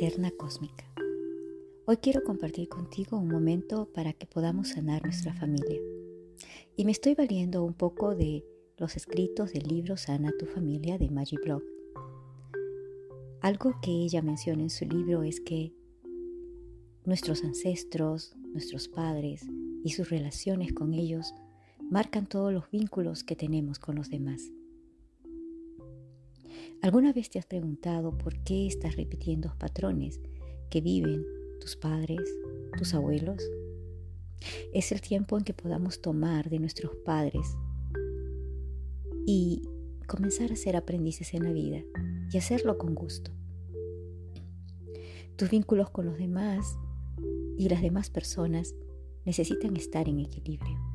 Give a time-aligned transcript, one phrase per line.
[0.00, 0.84] Eterna Cósmica.
[1.84, 5.80] Hoy quiero compartir contigo un momento para que podamos sanar nuestra familia.
[6.76, 8.44] Y me estoy valiendo un poco de
[8.76, 11.64] los escritos del libro Sana tu familia de Maggie Blog.
[13.40, 15.74] Algo que ella menciona en su libro es que
[17.04, 19.48] nuestros ancestros, nuestros padres
[19.82, 21.34] y sus relaciones con ellos
[21.90, 24.52] marcan todos los vínculos que tenemos con los demás.
[26.80, 30.20] ¿Alguna vez te has preguntado por qué estás repitiendo patrones
[30.70, 31.26] que viven
[31.60, 32.20] tus padres,
[32.76, 33.42] tus abuelos?
[34.72, 37.56] Es el tiempo en que podamos tomar de nuestros padres
[39.26, 39.62] y
[40.06, 41.82] comenzar a ser aprendices en la vida
[42.32, 43.32] y hacerlo con gusto.
[45.34, 46.78] Tus vínculos con los demás
[47.58, 48.76] y las demás personas
[49.24, 50.87] necesitan estar en equilibrio.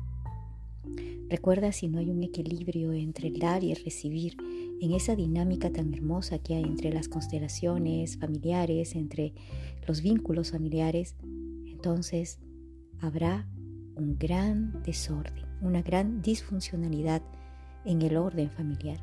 [1.34, 4.36] Recuerda si no hay un equilibrio entre el dar y el recibir
[4.80, 9.34] en esa dinámica tan hermosa que hay entre las constelaciones familiares, entre
[9.84, 11.16] los vínculos familiares,
[11.66, 12.38] entonces
[13.00, 13.48] habrá
[13.96, 17.20] un gran desorden, una gran disfuncionalidad
[17.84, 19.00] en el orden familiar.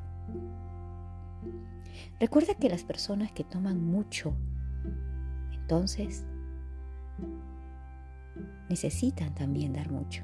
[2.18, 4.34] Recuerda que las personas que toman mucho,
[5.52, 6.24] entonces
[8.70, 10.24] necesitan también dar mucho.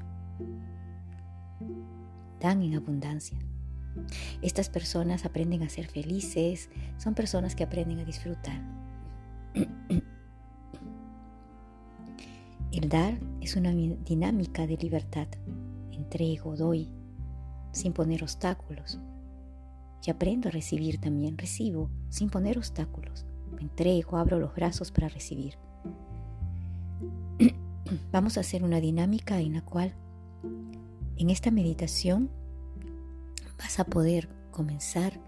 [2.40, 3.38] Dan en abundancia.
[4.42, 8.62] Estas personas aprenden a ser felices, son personas que aprenden a disfrutar.
[12.70, 15.26] El dar es una dinámica de libertad.
[15.90, 16.88] Entrego, doy,
[17.72, 19.00] sin poner obstáculos.
[20.04, 23.26] Y aprendo a recibir también, recibo, sin poner obstáculos.
[23.58, 25.54] Entrego, abro los brazos para recibir.
[28.12, 29.94] Vamos a hacer una dinámica en la cual
[31.18, 32.30] en esta meditación
[33.58, 35.20] vas a poder comenzar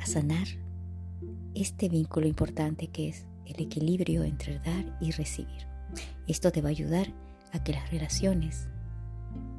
[0.00, 0.46] a sanar
[1.54, 5.68] este vínculo importante que es el equilibrio entre dar y recibir.
[6.26, 7.06] Esto te va a ayudar
[7.52, 8.68] a que las relaciones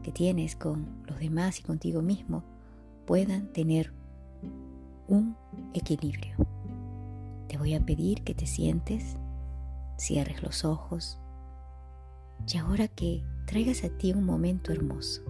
[0.03, 2.43] que tienes con los demás y contigo mismo
[3.05, 3.93] puedan tener
[5.07, 5.37] un
[5.73, 6.35] equilibrio.
[7.47, 9.15] Te voy a pedir que te sientes,
[9.97, 11.17] cierres los ojos
[12.53, 15.23] y ahora que traigas a ti un momento hermoso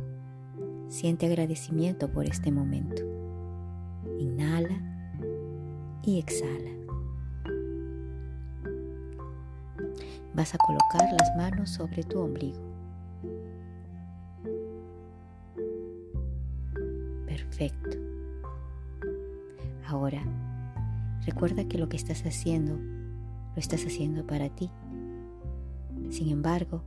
[0.90, 3.04] Siente agradecimiento por este momento.
[4.20, 4.82] Inhala
[6.04, 6.72] y exhala.
[10.34, 12.62] Vas a colocar las manos sobre tu ombligo.
[17.26, 17.98] Perfecto.
[19.86, 20.24] Ahora,
[21.26, 24.70] recuerda que lo que estás haciendo, lo estás haciendo para ti.
[26.12, 26.82] Sin embargo,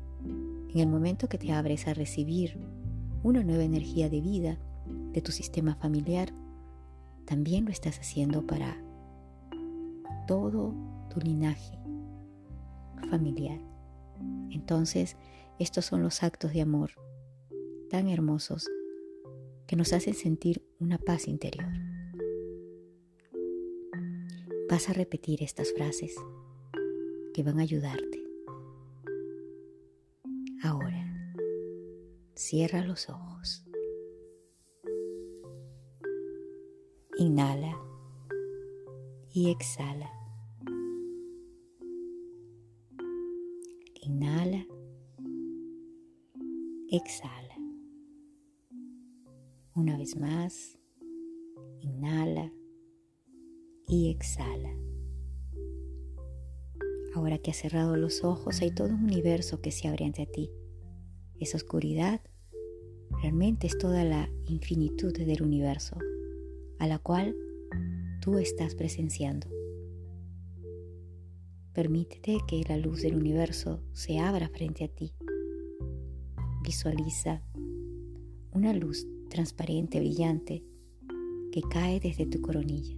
[0.73, 2.57] en el momento que te abres a recibir
[3.23, 4.59] una nueva energía de vida
[5.13, 6.33] de tu sistema familiar,
[7.27, 8.77] también lo estás haciendo para
[10.27, 10.75] todo
[11.11, 11.79] tu linaje
[13.11, 13.61] familiar.
[14.51, 15.17] Entonces,
[15.59, 16.93] estos son los actos de amor
[17.91, 18.69] tan hermosos
[19.67, 21.67] que nos hacen sentir una paz interior.
[24.69, 26.15] Vas a repetir estas frases
[27.35, 28.30] que van a ayudarte.
[32.51, 33.65] Cierra los ojos.
[37.17, 37.79] Inhala
[39.33, 40.11] y exhala.
[44.03, 44.67] Inhala,
[46.91, 47.55] exhala.
[49.77, 50.77] Una vez más,
[51.79, 52.53] inhala
[53.87, 54.77] y exhala.
[57.15, 60.51] Ahora que has cerrado los ojos, hay todo un universo que se abre ante ti.
[61.39, 62.21] Esa oscuridad
[63.23, 65.99] realmente es toda la infinitud del universo
[66.79, 67.37] a la cual
[68.21, 69.49] tú estás presenciando.
[71.73, 75.15] Permítete que la luz del universo se abra frente a ti.
[76.65, 77.43] Visualiza
[78.53, 80.65] una luz transparente, brillante,
[81.53, 82.97] que cae desde tu coronilla.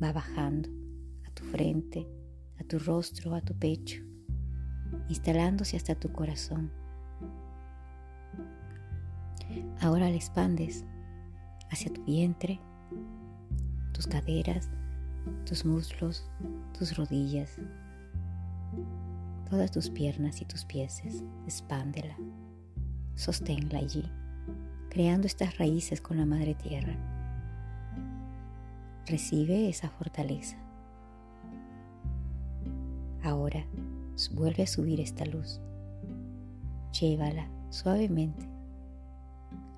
[0.00, 0.68] Va bajando
[1.26, 2.06] a tu frente,
[2.58, 4.07] a tu rostro, a tu pecho
[5.08, 6.70] instalándose hasta tu corazón.
[9.80, 10.84] Ahora la expandes
[11.70, 12.60] hacia tu vientre,
[13.92, 14.68] tus caderas,
[15.44, 16.28] tus muslos,
[16.76, 17.58] tus rodillas,
[19.48, 21.02] todas tus piernas y tus pies.
[21.44, 22.16] Expándela,
[23.14, 24.04] sosténla allí,
[24.90, 26.96] creando estas raíces con la madre tierra.
[29.06, 30.56] Recibe esa fortaleza.
[33.22, 33.64] Ahora
[34.34, 35.60] vuelve a subir esta luz.
[37.00, 38.48] Llévala suavemente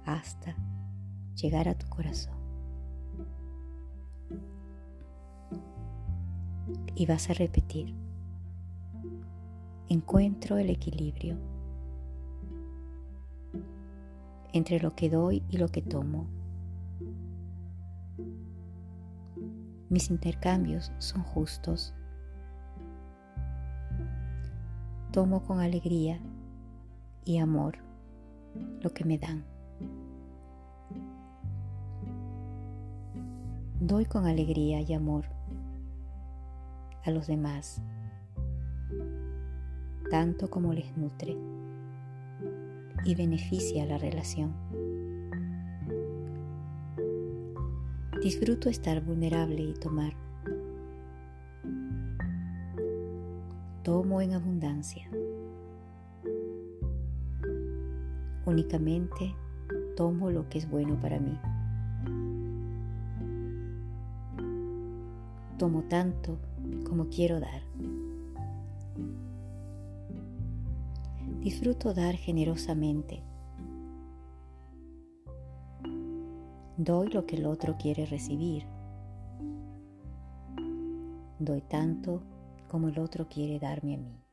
[0.05, 0.57] hasta
[1.35, 2.41] llegar a tu corazón.
[7.01, 7.95] y vas a repetir.
[9.89, 11.39] Encuentro el equilibrio
[14.53, 16.27] entre lo que doy y lo que tomo.
[19.89, 21.95] Mis intercambios son justos.
[25.13, 26.21] Tomo con alegría
[27.25, 27.79] y amor
[28.81, 29.45] lo que me dan.
[33.81, 35.25] Doy con alegría y amor
[37.05, 37.83] a los demás,
[40.11, 41.37] tanto como les nutre
[43.05, 44.55] y beneficia la relación.
[48.23, 50.30] Disfruto estar vulnerable y tomar.
[53.83, 55.09] Tomo en abundancia.
[58.45, 59.35] Únicamente
[59.97, 61.39] tomo lo que es bueno para mí.
[65.57, 66.39] Tomo tanto
[66.87, 67.63] como quiero dar.
[71.41, 73.23] Disfruto dar generosamente.
[76.77, 78.65] Doy lo que el otro quiere recibir.
[81.39, 82.23] Doy tanto
[82.71, 84.25] como el otro quiere darme a mí.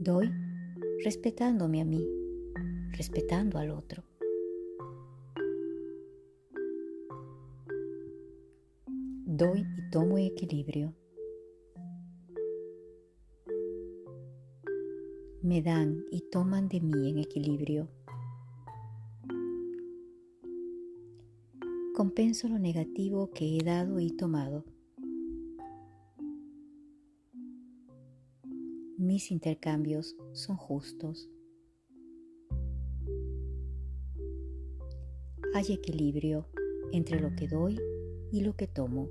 [0.00, 0.28] Doy
[1.04, 2.04] respetándome a mí,
[2.90, 4.02] respetando al otro.
[9.26, 10.92] Doy y tomo equilibrio.
[15.42, 17.88] Me dan y toman de mí en equilibrio.
[21.98, 24.64] Compenso lo negativo que he dado y tomado.
[28.96, 31.28] Mis intercambios son justos.
[35.54, 36.46] Hay equilibrio
[36.92, 37.80] entre lo que doy
[38.30, 39.08] y lo que tomo.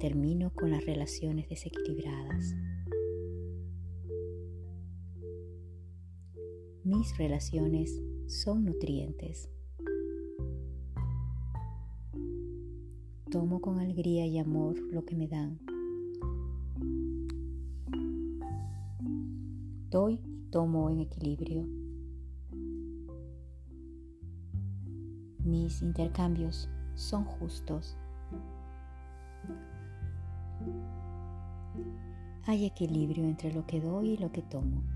[0.00, 2.54] termino con las relaciones desequilibradas.
[6.96, 9.50] Mis relaciones son nutrientes.
[13.32, 15.58] Tomo con alegría y amor lo que me dan.
[19.90, 21.66] Doy y tomo en equilibrio.
[25.40, 27.96] Mis intercambios son justos.
[32.44, 34.93] Hay equilibrio entre lo que doy y lo que tomo.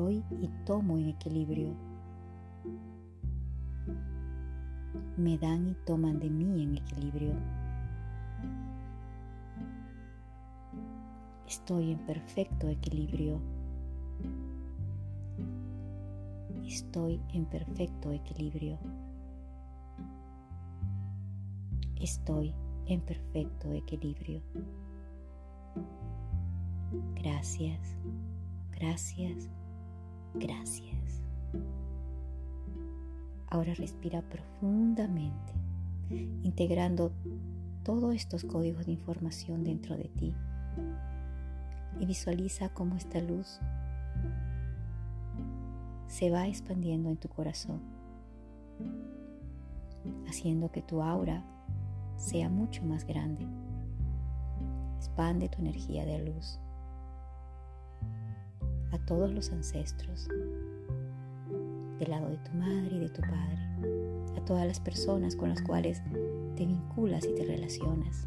[0.00, 1.74] Doy y tomo en equilibrio.
[5.18, 7.34] Me dan y toman de mí en equilibrio.
[11.46, 13.42] Estoy en perfecto equilibrio.
[16.64, 18.78] Estoy en perfecto equilibrio.
[22.00, 22.54] Estoy
[22.86, 24.40] en perfecto equilibrio.
[27.16, 27.98] Gracias,
[28.70, 29.50] gracias,
[30.34, 31.22] gracias.
[33.48, 35.52] Ahora respira profundamente,
[36.42, 37.12] integrando
[37.82, 40.34] todos estos códigos de información dentro de ti
[41.98, 43.60] y visualiza cómo esta luz
[46.06, 47.80] se va expandiendo en tu corazón,
[50.28, 51.44] haciendo que tu aura
[52.16, 53.46] sea mucho más grande.
[54.98, 56.60] Expande tu energía de luz
[58.92, 60.28] a todos los ancestros,
[61.98, 65.62] del lado de tu madre y de tu padre, a todas las personas con las
[65.62, 66.02] cuales
[66.56, 68.26] te vinculas y te relacionas.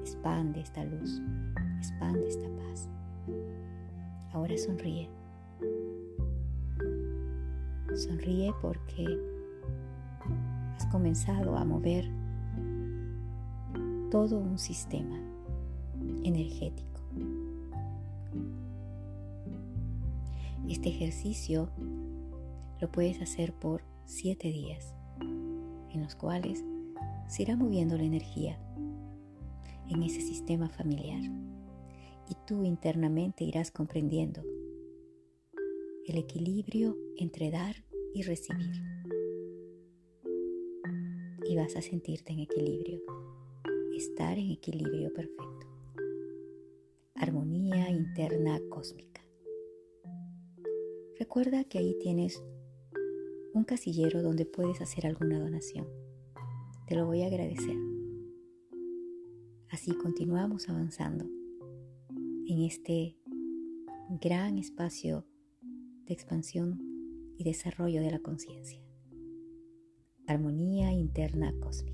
[0.00, 1.20] Expande esta luz,
[1.78, 2.88] expande esta paz.
[4.32, 5.08] Ahora sonríe.
[7.94, 9.06] Sonríe porque
[10.92, 12.04] comenzado a mover
[14.10, 15.18] todo un sistema
[16.22, 16.91] energético.
[20.72, 21.68] Este ejercicio
[22.80, 26.64] lo puedes hacer por siete días, en los cuales
[27.28, 28.58] se irá moviendo la energía
[29.90, 31.20] en ese sistema familiar
[32.26, 34.42] y tú internamente irás comprendiendo
[36.06, 37.76] el equilibrio entre dar
[38.14, 38.82] y recibir
[41.50, 43.02] y vas a sentirte en equilibrio,
[43.94, 45.66] estar en equilibrio perfecto.
[47.14, 49.21] Armonía interna cósmica.
[51.22, 52.42] Recuerda que ahí tienes
[53.54, 55.86] un casillero donde puedes hacer alguna donación.
[56.88, 57.76] Te lo voy a agradecer.
[59.70, 61.24] Así continuamos avanzando
[62.10, 63.16] en este
[64.20, 65.24] gran espacio
[66.06, 66.80] de expansión
[67.38, 68.82] y desarrollo de la conciencia.
[70.26, 71.91] Armonía interna cósmica.